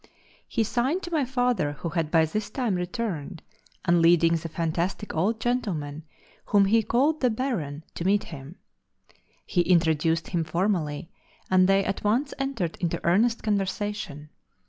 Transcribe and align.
He 0.47 0.63
signed 0.63 1.03
to 1.03 1.11
my 1.11 1.25
father, 1.25 1.73
who 1.73 1.89
had 1.89 2.09
by 2.09 2.25
this 2.25 2.49
time 2.49 2.73
returned, 2.73 3.43
and 3.85 4.01
leading 4.01 4.35
the 4.35 4.49
fantastic 4.49 5.13
old 5.13 5.39
gentleman, 5.39 6.05
whom 6.45 6.65
he 6.65 6.81
called 6.81 7.21
the 7.21 7.29
Baron 7.29 7.83
to 7.93 8.03
meet 8.03 8.23
him. 8.23 8.55
He 9.45 9.61
introduced 9.61 10.29
him 10.29 10.43
formally, 10.43 11.11
and 11.51 11.67
they 11.69 11.85
at 11.85 12.03
once 12.03 12.33
entered 12.39 12.77
into 12.77 12.99
earnest 13.03 13.43
conversation. 13.43 14.31